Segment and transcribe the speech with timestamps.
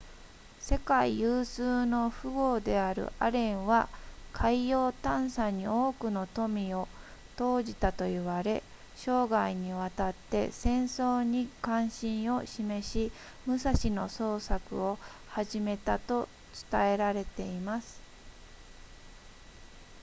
[0.59, 3.87] 世界有数の富豪であるアレンは
[4.33, 6.87] 海洋探査に多くの富を
[7.35, 8.63] 投じたと言われ
[8.95, 13.11] 生涯にわたって戦争に関心を示し
[13.45, 14.97] 武蔵の捜索を
[15.29, 16.27] 始めたと
[16.71, 18.01] 伝えられています